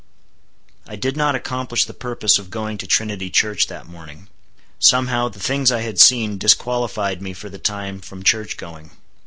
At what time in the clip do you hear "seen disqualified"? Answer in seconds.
5.99-7.21